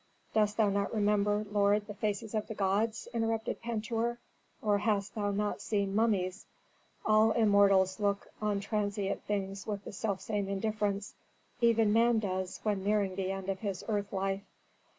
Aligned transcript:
"Dost 0.33 0.57
thou 0.57 0.69
not 0.69 0.91
remember, 0.91 1.45
lord, 1.51 1.85
the 1.85 1.93
faces 1.93 2.33
of 2.33 2.47
the 2.47 2.55
gods," 2.55 3.07
interrupted 3.13 3.61
Pentuer, 3.61 4.17
"or 4.59 4.79
hast 4.79 5.13
thou 5.13 5.29
not 5.29 5.61
seen 5.61 5.93
mummies? 5.93 6.47
All 7.05 7.29
immortals 7.33 7.99
look 7.99 8.27
on 8.41 8.61
transient 8.61 9.21
things 9.25 9.67
with 9.67 9.83
the 9.83 9.93
selfsame 9.93 10.49
indifference. 10.51 11.13
Even 11.59 11.93
man 11.93 12.17
does 12.17 12.61
when 12.63 12.83
nearing 12.83 13.15
the 13.15 13.31
end 13.31 13.47
of 13.47 13.59
his 13.59 13.83
earth 13.87 14.11
life." 14.11 14.41